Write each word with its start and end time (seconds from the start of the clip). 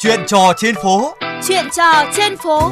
Chuyện 0.00 0.20
trò 0.26 0.52
trên 0.56 0.74
phố. 0.82 1.14
Chuyện 1.48 1.64
trò 1.76 2.04
trên 2.16 2.36
phố. 2.36 2.70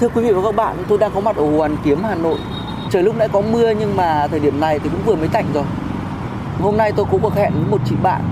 Thưa 0.00 0.08
quý 0.08 0.22
vị 0.22 0.32
và 0.32 0.42
các 0.44 0.56
bạn, 0.56 0.76
tôi 0.88 0.98
đang 0.98 1.10
có 1.14 1.20
mặt 1.20 1.36
ở 1.36 1.42
Hồ 1.42 1.56
Hoàn 1.58 1.76
Kiếm, 1.84 2.02
Hà 2.04 2.14
Nội. 2.14 2.38
Trời 2.90 3.02
lúc 3.02 3.16
nãy 3.16 3.28
có 3.32 3.40
mưa 3.40 3.70
nhưng 3.70 3.96
mà 3.96 4.26
thời 4.30 4.40
điểm 4.40 4.60
này 4.60 4.78
thì 4.78 4.88
cũng 4.88 5.02
vừa 5.06 5.14
mới 5.14 5.28
tạnh 5.28 5.46
rồi. 5.54 5.64
Hôm 6.60 6.76
nay 6.76 6.92
tôi 6.96 7.06
có 7.12 7.18
cuộc 7.22 7.34
hẹn 7.34 7.52
với 7.52 7.70
một 7.70 7.80
chị 7.88 7.94
bạn 8.02 8.22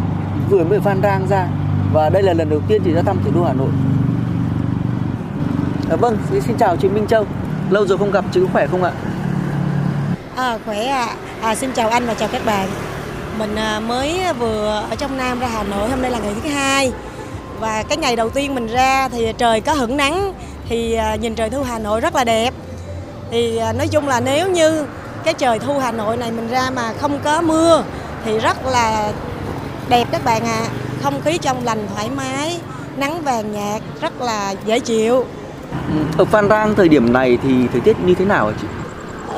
vừa 0.50 0.64
mới 0.64 0.80
Phan 0.80 1.02
Rang 1.02 1.26
ra 1.28 1.46
và 1.92 2.10
đây 2.10 2.22
là 2.22 2.32
lần 2.32 2.50
đầu 2.50 2.60
tiên 2.68 2.82
chị 2.84 2.92
ra 2.92 3.02
thăm 3.02 3.16
thủ 3.24 3.30
đô 3.34 3.44
Hà 3.44 3.52
Nội. 3.52 3.70
À, 5.90 5.96
vâng, 5.96 6.16
xin 6.46 6.56
chào 6.58 6.76
chị 6.76 6.88
Minh 6.88 7.06
Châu. 7.06 7.26
Lâu 7.70 7.86
rồi 7.86 7.98
không 7.98 8.10
gặp, 8.10 8.24
chị 8.32 8.40
có 8.40 8.46
khỏe 8.52 8.66
không 8.66 8.82
ạ? 8.82 8.92
À, 10.38 10.58
khỏe 10.64 10.86
ạ. 10.86 11.06
À. 11.06 11.48
À, 11.48 11.54
xin 11.54 11.72
chào 11.72 11.88
anh 11.88 12.06
và 12.06 12.14
chào 12.14 12.28
các 12.28 12.46
bạn. 12.46 12.68
Mình 13.38 13.56
à, 13.56 13.80
mới 13.80 14.20
vừa 14.38 14.84
ở 14.90 14.96
trong 14.96 15.16
Nam 15.16 15.40
ra 15.40 15.46
Hà 15.46 15.62
Nội, 15.62 15.88
hôm 15.90 16.02
nay 16.02 16.10
là 16.10 16.18
ngày 16.18 16.34
thứ 16.42 16.50
hai. 16.50 16.92
Và 17.60 17.82
cái 17.82 17.96
ngày 17.96 18.16
đầu 18.16 18.30
tiên 18.30 18.54
mình 18.54 18.66
ra 18.66 19.08
thì 19.08 19.32
trời 19.38 19.60
có 19.60 19.72
hửng 19.72 19.96
nắng 19.96 20.32
thì 20.68 20.94
à, 20.94 21.14
nhìn 21.14 21.34
trời 21.34 21.50
thu 21.50 21.62
Hà 21.62 21.78
Nội 21.78 22.00
rất 22.00 22.14
là 22.14 22.24
đẹp. 22.24 22.54
Thì 23.30 23.56
à, 23.56 23.72
nói 23.72 23.88
chung 23.88 24.08
là 24.08 24.20
nếu 24.20 24.48
như 24.50 24.86
cái 25.24 25.34
trời 25.34 25.58
thu 25.58 25.78
Hà 25.78 25.92
Nội 25.92 26.16
này 26.16 26.30
mình 26.30 26.48
ra 26.48 26.70
mà 26.70 26.92
không 27.00 27.18
có 27.24 27.40
mưa 27.40 27.82
thì 28.24 28.38
rất 28.38 28.66
là 28.66 29.12
đẹp 29.88 30.08
các 30.12 30.24
bạn 30.24 30.44
ạ. 30.44 30.60
À. 30.62 30.70
Không 31.02 31.20
khí 31.24 31.38
trong 31.38 31.64
lành 31.64 31.86
thoải 31.94 32.10
mái, 32.16 32.60
nắng 32.96 33.22
vàng 33.22 33.52
nhạt 33.52 33.82
rất 34.00 34.20
là 34.20 34.54
dễ 34.66 34.80
chịu. 34.80 35.24
Ừ, 35.92 35.94
ở 36.18 36.24
Phan 36.24 36.48
Rang 36.48 36.74
thời 36.74 36.88
điểm 36.88 37.12
này 37.12 37.38
thì 37.42 37.54
thời 37.72 37.80
tiết 37.80 37.96
như 38.06 38.14
thế 38.14 38.24
nào 38.24 38.46
hả 38.46 38.52
chị? 38.60 38.66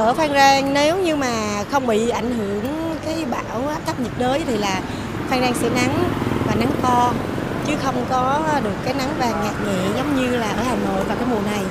Ở 0.00 0.14
Phan 0.14 0.32
Rang 0.32 0.74
nếu 0.74 0.98
như 0.98 1.16
mà 1.16 1.64
không 1.70 1.86
bị 1.86 2.08
ảnh 2.08 2.30
hưởng 2.38 2.96
cái 3.06 3.24
bão 3.30 3.68
áp 3.68 3.80
thấp 3.86 4.00
nhiệt 4.00 4.12
đới 4.18 4.42
thì 4.46 4.56
là 4.56 4.80
Phan 5.28 5.41
Rang 5.41 5.55
sẽ 5.55 5.69
nắng 5.75 6.05
và 6.47 6.55
nắng 6.55 6.70
to 6.83 7.12
chứ 7.66 7.72
không 7.83 8.05
có 8.10 8.41
được 8.64 8.75
cái 8.84 8.94
nắng 8.94 9.08
vàng 9.19 9.44
nhạt 9.44 9.55
nhẹ 9.66 9.88
giống 9.97 10.16
như 10.16 10.36
là 10.36 10.48
ở 10.48 10.62
Hà 10.62 10.75
Nội 10.75 11.05
vào 11.05 11.16
cái 11.16 11.27
mùa 11.30 11.41
này. 11.50 11.62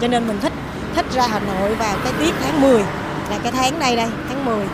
Cho 0.00 0.08
nên 0.08 0.28
mình 0.28 0.38
thích 0.42 0.52
thích 0.94 1.06
ra 1.14 1.26
Hà 1.26 1.38
Nội 1.38 1.74
vào 1.74 1.96
cái 2.04 2.12
tiết 2.18 2.34
tháng 2.42 2.60
10 2.60 2.82
là 3.30 3.38
cái 3.42 3.52
tháng 3.52 3.78
này 3.78 3.96
đây 3.96 4.08
tháng 4.28 4.44
10 4.44 4.56
à, 4.56 4.66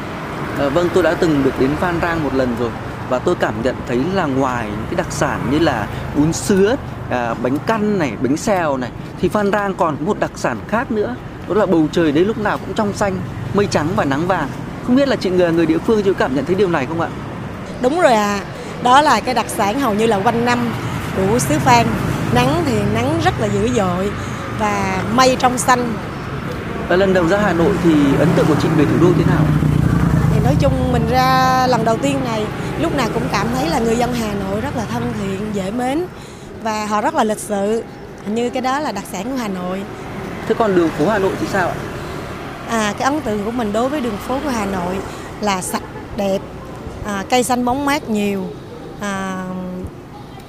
ờ, 0.58 0.70
vâng 0.70 0.88
tôi 0.94 1.02
đã 1.02 1.14
từng 1.14 1.44
được 1.44 1.60
đến 1.60 1.70
Phan 1.80 2.00
Rang 2.02 2.24
một 2.24 2.34
lần 2.34 2.56
rồi 2.60 2.70
và 3.08 3.19
tôi 3.19 3.34
cảm 3.34 3.54
nhận 3.62 3.74
thấy 3.88 4.00
là 4.14 4.26
ngoài 4.26 4.66
những 4.66 4.86
cái 4.86 4.94
đặc 4.97 5.06
sản 5.10 5.41
như 5.50 5.58
là 5.58 5.86
bún 6.16 6.32
sứa 6.32 6.76
à, 7.10 7.34
bánh 7.42 7.58
căn 7.66 7.98
này 7.98 8.12
bánh 8.20 8.36
xèo 8.36 8.76
này 8.76 8.91
thì 9.20 9.28
Phan 9.28 9.52
Rang 9.52 9.74
còn 9.74 9.97
một 10.00 10.20
đặc 10.20 10.30
sản 10.34 10.56
khác 10.69 10.92
nữa 10.92 11.14
đó 11.48 11.55
là 11.55 11.67
bầu 11.67 11.89
trời 11.92 12.12
đấy 12.12 12.25
lúc 12.25 12.39
nào 12.39 12.59
cũng 12.59 12.75
trong 12.75 12.92
xanh 12.92 13.17
mây 13.55 13.67
trắng 13.70 13.89
và 13.97 14.05
nắng 14.05 14.27
vàng. 14.27 14.48
Không 14.87 14.97
biết 14.97 15.09
là 15.09 15.17
chị 15.17 15.31
người 15.31 15.53
người 15.53 15.67
địa 15.67 15.78
phương 15.78 16.03
chị 16.03 16.11
cảm 16.19 16.34
nhận 16.34 16.45
thấy 16.45 16.55
điều 16.55 16.69
này 16.69 16.87
không 16.87 17.00
ạ? 17.00 17.09
Đúng 17.81 18.00
rồi 18.00 18.12
à 18.12 18.41
đó 18.83 19.00
là 19.00 19.20
cái 19.20 19.34
đặc 19.34 19.47
sản 19.48 19.81
hầu 19.81 19.95
như 19.95 20.06
là 20.06 20.19
quanh 20.19 20.45
năm 20.45 20.59
của 21.17 21.39
xứ 21.39 21.59
Phan. 21.59 21.87
Nắng 22.34 22.62
thì 22.67 22.72
nắng 22.95 23.20
rất 23.25 23.34
là 23.41 23.47
dữ 23.47 23.69
dội 23.77 24.11
và 24.59 25.03
mây 25.15 25.37
trong 25.39 25.59
xanh. 25.59 25.92
Và 26.89 26.97
lần 26.97 27.15
đầu 27.15 27.28
ra 27.28 27.39
Hà 27.39 27.53
Nội 27.53 27.72
thì 27.84 27.95
ấn 28.19 28.28
tượng 28.37 28.47
của 28.47 28.55
chị 28.62 28.69
về 28.77 28.84
thủ 28.84 28.97
đô 29.00 29.12
thế 29.19 29.25
nào? 29.27 29.42
Thì 30.34 30.41
nói 30.45 30.55
chung 30.61 30.92
mình 30.92 31.06
ra 31.11 31.67
lần 31.67 31.84
đầu 31.84 31.97
tiên 31.97 32.20
này 32.25 32.47
lúc 32.81 32.97
nào 32.97 33.09
cũng 33.15 33.22
cảm 33.33 33.47
thấy 33.56 33.69
là 33.69 33.78
người 33.78 33.97
dân 33.97 34.15
Hà 34.15 34.34
Nội 34.34 34.61
rất 34.61 34.77
là 34.77 34.84
thân 34.92 35.12
thiện 35.20 35.55
dễ 35.55 35.70
mến 35.70 36.05
và 36.62 36.87
họ 36.87 37.00
rất 37.00 37.15
là 37.15 37.25
lịch 37.25 37.39
sự. 37.39 37.84
Như 38.27 38.50
cái 38.50 38.62
đó 38.62 38.81
là 38.81 38.92
đặc 38.92 39.05
sản 39.12 39.25
của 39.25 39.37
Hà 39.37 39.48
Nội 39.48 39.83
Thế 40.48 40.55
còn 40.59 40.77
đường 40.77 40.89
phố 40.89 41.09
Hà 41.09 41.19
Nội 41.19 41.33
thì 41.41 41.47
sao 41.53 41.69
ạ? 41.69 41.75
À, 42.69 42.95
cái 42.98 43.05
ấn 43.05 43.20
tượng 43.20 43.45
của 43.45 43.50
mình 43.50 43.73
đối 43.73 43.89
với 43.89 44.00
đường 44.00 44.17
phố 44.17 44.39
của 44.45 44.50
Hà 44.50 44.67
Nội 44.67 44.97
là 45.41 45.62
sạch, 45.62 45.83
đẹp, 46.17 46.39
à, 47.06 47.25
cây 47.31 47.42
xanh 47.42 47.64
bóng 47.64 47.84
mát 47.84 48.09
nhiều. 48.09 48.45
À, 49.00 49.45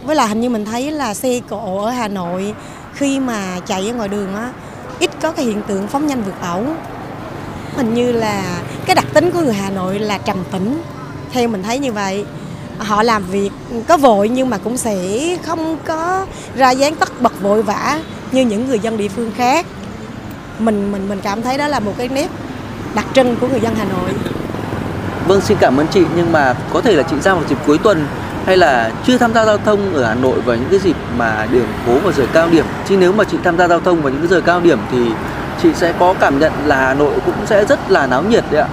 với 0.03 0.15
là 0.15 0.25
hình 0.25 0.41
như 0.41 0.49
mình 0.49 0.65
thấy 0.65 0.91
là 0.91 1.13
xe 1.13 1.39
cộ 1.49 1.85
ở 1.85 1.91
Hà 1.91 2.07
Nội 2.07 2.53
khi 2.93 3.19
mà 3.19 3.59
chạy 3.65 3.89
ở 3.89 3.93
ngoài 3.93 4.09
đường 4.09 4.35
á 4.35 4.51
ít 4.99 5.11
có 5.21 5.31
cái 5.31 5.45
hiện 5.45 5.61
tượng 5.67 5.87
phóng 5.87 6.07
nhanh 6.07 6.23
vượt 6.23 6.41
ẩu. 6.41 6.63
Hình 7.75 7.93
như 7.93 8.11
là 8.11 8.61
cái 8.85 8.95
đặc 8.95 9.05
tính 9.13 9.31
của 9.31 9.41
người 9.41 9.53
Hà 9.53 9.69
Nội 9.69 9.99
là 9.99 10.17
trầm 10.17 10.37
tĩnh. 10.51 10.81
Theo 11.31 11.47
mình 11.47 11.63
thấy 11.63 11.79
như 11.79 11.91
vậy 11.91 12.25
họ 12.77 13.03
làm 13.03 13.23
việc 13.31 13.49
có 13.87 13.97
vội 13.97 14.29
nhưng 14.29 14.49
mà 14.49 14.57
cũng 14.57 14.77
sẽ 14.77 14.97
không 15.45 15.77
có 15.85 16.25
ra 16.55 16.71
dáng 16.71 16.95
tất 16.95 17.21
bật 17.21 17.41
vội 17.41 17.63
vã 17.63 17.99
như 18.31 18.41
những 18.41 18.67
người 18.67 18.79
dân 18.79 18.97
địa 18.97 19.07
phương 19.07 19.31
khác 19.37 19.65
mình 20.59 20.91
mình 20.91 21.09
mình 21.09 21.19
cảm 21.23 21.41
thấy 21.41 21.57
đó 21.57 21.67
là 21.67 21.79
một 21.79 21.93
cái 21.97 22.07
nét 22.07 22.27
đặc 22.95 23.05
trưng 23.13 23.35
của 23.35 23.47
người 23.47 23.59
dân 23.59 23.75
Hà 23.75 23.85
Nội. 23.85 24.09
Vâng 25.27 25.41
xin 25.41 25.57
cảm 25.59 25.77
ơn 25.77 25.87
chị 25.87 26.03
nhưng 26.15 26.31
mà 26.31 26.53
có 26.73 26.81
thể 26.81 26.93
là 26.93 27.03
chị 27.03 27.15
ra 27.19 27.33
vào 27.33 27.43
dịp 27.49 27.57
cuối 27.67 27.77
tuần 27.77 28.07
hay 28.45 28.57
là 28.57 28.91
chưa 29.05 29.17
tham 29.17 29.33
gia 29.33 29.45
giao 29.45 29.57
thông 29.57 29.93
ở 29.93 30.05
Hà 30.05 30.13
Nội 30.13 30.41
vào 30.41 30.55
những 30.55 30.69
cái 30.69 30.79
dịp 30.79 30.95
mà 31.17 31.47
đường 31.51 31.67
phố 31.85 31.99
vào 31.99 32.11
giờ 32.11 32.25
cao 32.33 32.49
điểm 32.49 32.65
chứ 32.89 32.97
nếu 32.97 33.13
mà 33.13 33.23
chị 33.23 33.37
tham 33.43 33.57
gia 33.57 33.67
giao 33.67 33.79
thông 33.79 34.01
vào 34.01 34.11
những 34.11 34.21
cái 34.21 34.27
giờ 34.27 34.41
cao 34.41 34.59
điểm 34.59 34.79
thì 34.91 34.97
chị 35.63 35.69
sẽ 35.75 35.93
có 35.99 36.13
cảm 36.19 36.39
nhận 36.39 36.51
là 36.65 36.75
Hà 36.75 36.93
Nội 36.93 37.13
cũng 37.25 37.35
sẽ 37.45 37.65
rất 37.65 37.91
là 37.91 38.07
náo 38.07 38.23
nhiệt 38.23 38.43
đấy 38.51 38.61
ạ. 38.61 38.67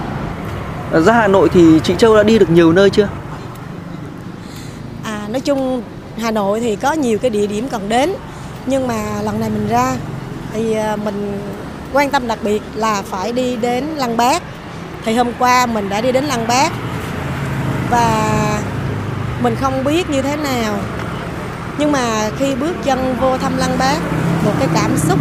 Ra 0.99 1.13
Hà 1.13 1.27
Nội 1.27 1.49
thì 1.49 1.79
chị 1.83 1.93
Châu 1.97 2.17
đã 2.17 2.23
đi 2.23 2.39
được 2.39 2.49
nhiều 2.49 2.73
nơi 2.73 2.89
chưa? 2.89 3.07
À 5.03 5.27
nói 5.29 5.41
chung 5.41 5.81
Hà 6.17 6.31
Nội 6.31 6.59
thì 6.59 6.75
có 6.75 6.93
nhiều 6.93 7.17
cái 7.17 7.29
địa 7.29 7.47
điểm 7.47 7.67
cần 7.69 7.89
đến 7.89 8.13
nhưng 8.65 8.87
mà 8.87 9.21
lần 9.23 9.39
này 9.39 9.49
mình 9.49 9.67
ra 9.69 9.93
thì 10.53 10.73
à, 10.73 10.95
mình 10.95 11.37
quan 11.93 12.09
tâm 12.09 12.27
đặc 12.27 12.39
biệt 12.41 12.61
là 12.75 13.01
phải 13.01 13.31
đi 13.31 13.55
đến 13.55 13.83
Lăng 13.95 14.17
Bác. 14.17 14.43
Thì 15.05 15.13
hôm 15.15 15.27
qua 15.39 15.65
mình 15.65 15.89
đã 15.89 16.01
đi 16.01 16.11
đến 16.11 16.23
Lăng 16.23 16.47
Bác 16.47 16.71
và 17.89 18.59
mình 19.41 19.55
không 19.61 19.83
biết 19.83 20.09
như 20.09 20.21
thế 20.21 20.35
nào. 20.35 20.79
Nhưng 21.77 21.91
mà 21.91 22.29
khi 22.39 22.55
bước 22.55 22.75
chân 22.83 23.15
vô 23.19 23.37
thăm 23.37 23.57
Lăng 23.57 23.77
Bác, 23.77 23.97
một 24.45 24.51
cái 24.59 24.67
cảm 24.73 24.97
xúc 24.97 25.19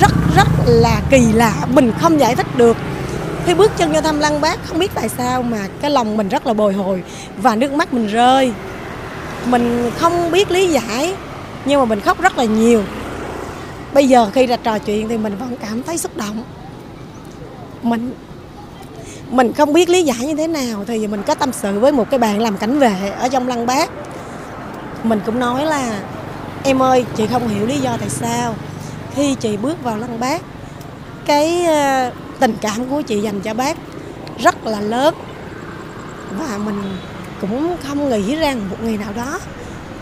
rất 0.00 0.12
rất 0.36 0.48
là 0.66 1.00
kỳ 1.10 1.32
lạ, 1.32 1.52
mình 1.68 1.92
không 2.00 2.20
giải 2.20 2.36
thích 2.36 2.56
được. 2.56 2.76
Khi 3.46 3.54
bước 3.54 3.72
chân 3.76 3.92
vô 3.92 4.00
thăm 4.00 4.20
Lăng 4.20 4.40
Bác 4.40 4.58
không 4.68 4.78
biết 4.78 4.90
tại 4.94 5.08
sao 5.08 5.42
mà 5.42 5.58
cái 5.80 5.90
lòng 5.90 6.16
mình 6.16 6.28
rất 6.28 6.46
là 6.46 6.54
bồi 6.54 6.72
hồi 6.72 7.02
và 7.36 7.56
nước 7.56 7.72
mắt 7.72 7.94
mình 7.94 8.06
rơi. 8.06 8.52
Mình 9.46 9.90
không 9.98 10.30
biết 10.30 10.50
lý 10.50 10.68
giải 10.68 11.14
nhưng 11.64 11.80
mà 11.80 11.84
mình 11.84 12.00
khóc 12.00 12.20
rất 12.20 12.38
là 12.38 12.44
nhiều 12.44 12.82
bây 13.96 14.08
giờ 14.08 14.30
khi 14.34 14.46
ra 14.46 14.56
trò 14.56 14.78
chuyện 14.78 15.08
thì 15.08 15.18
mình 15.18 15.36
vẫn 15.36 15.56
cảm 15.62 15.82
thấy 15.82 15.98
xúc 15.98 16.16
động. 16.16 16.44
Mình 17.82 18.14
mình 19.30 19.52
không 19.52 19.72
biết 19.72 19.88
lý 19.88 20.02
giải 20.02 20.26
như 20.26 20.34
thế 20.34 20.46
nào 20.46 20.84
thì 20.86 21.06
mình 21.06 21.22
có 21.22 21.34
tâm 21.34 21.52
sự 21.52 21.80
với 21.80 21.92
một 21.92 22.10
cái 22.10 22.18
bạn 22.18 22.40
làm 22.40 22.56
cảnh 22.56 22.78
vệ 22.78 23.10
ở 23.18 23.28
trong 23.28 23.48
lăng 23.48 23.66
bác. 23.66 23.90
Mình 25.02 25.20
cũng 25.26 25.38
nói 25.38 25.64
là, 25.64 26.00
em 26.64 26.82
ơi, 26.82 27.04
chị 27.16 27.26
không 27.26 27.48
hiểu 27.48 27.66
lý 27.66 27.78
do 27.78 27.96
tại 28.00 28.08
sao 28.08 28.54
khi 29.14 29.34
chị 29.34 29.56
bước 29.56 29.82
vào 29.82 29.98
lăng 29.98 30.20
bác, 30.20 30.42
cái 31.26 31.64
ờ, 31.64 32.10
tình 32.40 32.54
cảm 32.60 32.90
của 32.90 33.02
chị 33.02 33.20
dành 33.20 33.40
cho 33.40 33.54
bác 33.54 33.76
rất 34.38 34.66
là 34.66 34.80
lớn. 34.80 35.14
Và 36.38 36.58
mình 36.58 36.82
cũng 37.40 37.76
không 37.88 38.08
nghĩ 38.08 38.36
rằng 38.36 38.60
một 38.70 38.76
ngày 38.82 38.96
nào 38.96 39.12
đó 39.16 39.38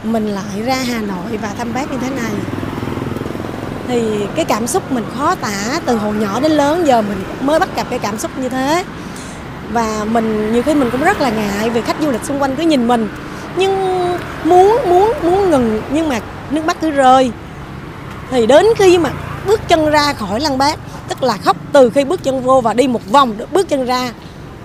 mình 0.05 0.27
lại 0.27 0.63
ra 0.65 0.77
Hà 0.77 1.01
Nội 1.01 1.37
và 1.43 1.49
thăm 1.59 1.75
bác 1.75 1.93
như 1.93 1.99
thế 1.99 2.11
này 2.11 2.64
thì 3.89 4.27
cái 4.35 4.45
cảm 4.45 4.67
xúc 4.67 4.93
mình 4.93 5.05
khó 5.17 5.35
tả 5.35 5.81
từ 5.87 5.97
hồi 5.97 6.15
nhỏ 6.15 6.41
đến 6.41 6.53
lớn, 6.53 6.87
giờ 6.87 7.03
mình 7.03 7.23
mới 7.41 7.61
bắt 7.61 7.69
gặp 7.77 7.87
cái 7.91 7.99
cảm 7.99 8.19
xúc 8.19 8.31
như 8.39 8.49
thế. 8.49 8.85
Và 9.73 10.05
mình, 10.11 10.53
nhiều 10.53 10.63
khi 10.63 10.75
mình 10.75 10.91
cũng 10.91 11.05
rất 11.05 11.21
là 11.21 11.31
ngại 11.31 11.71
vì 11.71 11.83
khách 11.83 11.97
du 12.01 12.11
lịch 12.11 12.25
xung 12.25 12.43
quanh 12.43 12.57
cứ 12.57 12.63
nhìn 12.63 12.89
mình. 12.89 13.09
Nhưng 13.57 13.99
muốn 14.45 14.79
muốn 14.89 15.13
muốn 15.23 15.51
ngừng, 15.51 15.83
nhưng 15.91 16.09
mà 16.09 16.21
nước 16.51 16.65
mắt 16.65 16.77
cứ 16.81 16.91
rơi. 16.91 17.31
Thì 18.31 18.47
đến 18.47 18.67
khi 18.79 18.99
mà 18.99 19.11
bước 19.47 19.61
chân 19.69 19.91
ra 19.91 20.13
khỏi 20.13 20.41
lăng 20.41 20.59
bác, 20.59 20.79
tức 21.09 21.23
là 21.23 21.37
khóc 21.37 21.57
từ 21.73 21.91
khi 21.91 22.05
bước 22.05 22.23
chân 22.23 22.43
vô 22.43 22.61
và 22.61 22.75
đi 22.75 22.89
một 22.89 23.11
vòng 23.11 23.35
bước 23.53 23.69
chân 23.69 23.85
ra, 23.85 24.13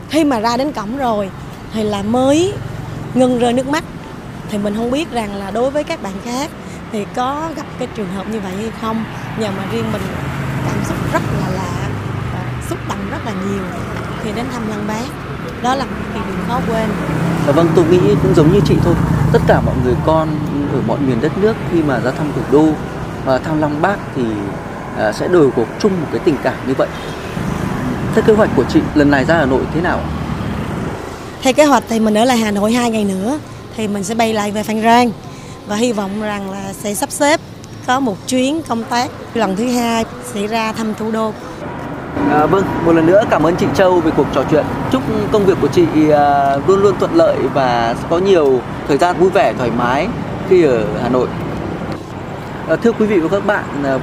khi 0.10 0.24
mà 0.24 0.40
ra 0.40 0.58
đến 0.58 0.72
cổng 0.72 0.98
rồi, 0.98 1.30
thì 1.74 1.84
là 1.84 2.02
mới 2.02 2.54
ngừng 3.14 3.40
rơi 3.40 3.54
nước 3.54 3.68
mắt. 3.68 3.84
Thì 4.50 4.58
mình 4.58 4.76
không 4.76 4.92
biết 4.92 5.12
rằng 5.12 5.36
là 5.36 5.52
đối 5.52 5.72
với 5.72 5.84
các 5.84 6.04
bạn 6.04 6.14
khác 6.26 6.50
thì 6.92 7.06
có 7.16 7.50
gặp 7.56 7.66
cái 7.80 7.88
trường 7.96 8.14
hợp 8.16 8.30
như 8.32 8.40
vậy 8.40 8.52
hay 8.58 8.72
không? 8.82 9.04
Nhờ 9.40 9.48
mà 9.58 9.64
riêng 9.72 9.92
mình 9.92 10.02
cảm 10.66 10.78
xúc 10.88 10.98
rất 11.14 11.22
là 11.42 11.50
lạ 11.50 11.90
và 12.34 12.44
xúc 12.70 12.80
động 12.90 12.98
rất 13.12 13.26
là 13.26 13.32
nhiều 13.32 13.64
khi 14.24 14.32
đến 14.36 14.46
thăm 14.54 14.70
lăng 14.70 14.88
bác. 14.88 15.06
Đó 15.64 15.76
là 15.76 15.86
một 15.86 15.92
kỳ 16.14 16.20
điều 16.28 16.36
khó 16.48 16.60
quên. 16.68 16.90
Dạ 17.48 17.52
vâng 17.52 17.68
tôi 17.76 17.86
nghĩ 17.86 18.00
cũng 18.24 18.36
giống 18.36 18.54
như 18.54 18.60
chị 18.66 18.76
thôi. 18.84 18.94
Tất 19.34 19.40
cả 19.48 19.62
mọi 19.62 19.76
người 19.84 19.96
con 20.06 20.30
ở 20.74 20.82
mọi 20.88 21.00
miền 21.00 21.22
đất 21.22 21.38
nước 21.38 21.54
khi 21.72 21.82
mà 21.82 22.00
ra 22.00 22.12
thăm 22.12 22.32
thủ 22.36 22.42
đô 22.52 22.66
và 23.26 23.38
thăm 23.38 23.62
lăng 23.62 23.82
bác 23.82 23.96
thì 24.16 24.24
à, 24.98 25.12
sẽ 25.12 25.28
đều 25.28 25.52
có 25.56 25.64
chung 25.80 25.92
một 26.02 26.08
cái 26.12 26.20
tình 26.26 26.36
cảm 26.44 26.56
như 26.68 26.74
vậy. 26.78 26.88
Theo 28.16 28.24
kế 28.24 28.34
hoạch 28.34 28.50
của 28.56 28.64
chị 28.64 28.82
lần 28.96 29.12
này 29.12 29.26
ra 29.26 29.38
hà 29.38 29.46
nội 29.46 29.62
thế 29.74 29.82
nào 29.82 30.00
theo 31.42 31.54
kế 31.54 31.66
hoạch 31.66 31.84
thì 31.90 32.00
mình 32.00 32.18
ở 32.18 32.26
lại 32.26 32.38
hà 32.38 32.52
nội 32.52 32.74
hai 32.74 32.92
ngày 32.92 33.04
nữa 33.04 33.40
thì 33.76 33.88
mình 33.88 34.04
sẽ 34.04 34.16
bay 34.16 34.34
lại 34.34 34.52
về 34.52 34.64
phan 34.64 34.82
rang 34.82 35.12
và 35.70 35.76
hy 35.76 35.92
vọng 35.92 36.22
rằng 36.22 36.52
là 36.52 36.74
sẽ 36.74 36.94
sắp 36.94 37.12
xếp 37.12 37.40
có 37.88 38.00
một 38.00 38.16
chuyến 38.28 38.62
công 38.68 38.84
tác 38.84 39.10
lần 39.34 39.56
thứ 39.56 39.68
hai 39.68 40.06
sẽ 40.34 40.48
ra 40.48 40.72
thăm 40.72 40.94
thủ 40.94 41.12
đô. 41.12 41.34
À, 42.32 42.46
vâng, 42.46 42.64
một 42.86 42.92
lần 42.92 43.06
nữa 43.06 43.24
cảm 43.30 43.44
ơn 43.44 43.56
chị 43.56 43.66
Châu 43.76 44.00
về 44.00 44.12
cuộc 44.18 44.26
trò 44.34 44.44
chuyện. 44.52 44.66
Chúc 44.92 45.02
công 45.32 45.46
việc 45.46 45.58
của 45.62 45.68
chị 45.68 45.86
à, 46.12 46.56
luôn 46.68 46.82
luôn 46.82 46.96
thuận 47.00 47.16
lợi 47.16 47.38
và 47.54 47.96
có 48.10 48.18
nhiều 48.18 48.62
thời 48.88 48.98
gian 48.98 49.18
vui 49.20 49.30
vẻ 49.30 49.54
thoải 49.58 49.72
mái 49.78 50.08
khi 50.50 50.64
ở 50.64 50.86
Hà 51.04 51.10
Nội. 51.10 51.28
À, 52.70 52.76
thưa 52.76 52.92
quý 52.92 53.06
vị 53.06 53.20
và 53.20 53.30
các 53.30 53.46
bạn, 53.46 53.64
à, 53.84 54.00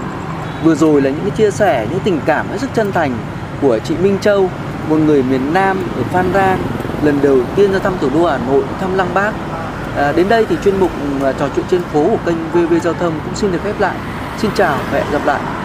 vừa 0.64 0.74
rồi 0.74 1.02
là 1.02 1.10
những 1.10 1.22
cái 1.22 1.30
chia 1.30 1.50
sẻ, 1.50 1.86
những 1.90 2.00
tình 2.00 2.20
cảm 2.26 2.46
hết 2.50 2.58
sức 2.60 2.70
chân 2.74 2.92
thành 2.92 3.18
của 3.62 3.78
chị 3.78 3.94
Minh 4.02 4.18
Châu, 4.20 4.50
một 4.88 4.96
người 4.96 5.22
miền 5.22 5.54
Nam 5.54 5.78
ở 5.96 6.02
Phan 6.12 6.26
Rang 6.34 6.58
lần 7.02 7.18
đầu 7.22 7.38
tiên 7.56 7.72
ra 7.72 7.78
thăm 7.78 7.92
thủ 8.00 8.08
đô 8.14 8.26
Hà 8.26 8.38
Nội, 8.38 8.62
thăm 8.80 8.96
Lăng 8.96 9.14
Bác. 9.14 9.32
À, 9.96 10.12
đến 10.12 10.28
đây 10.28 10.46
thì 10.48 10.56
chuyên 10.64 10.80
mục 10.80 10.90
à, 11.22 11.32
trò 11.32 11.48
chuyện 11.56 11.64
trên 11.70 11.82
phố 11.92 12.04
của 12.10 12.18
kênh 12.26 12.36
VV 12.52 12.74
Giao 12.84 12.94
thông 12.94 13.12
cũng 13.24 13.34
xin 13.34 13.52
được 13.52 13.58
khép 13.64 13.80
lại. 13.80 13.96
Xin 14.38 14.50
chào 14.56 14.78
và 14.92 14.98
hẹn 14.98 15.12
gặp 15.12 15.26
lại. 15.26 15.55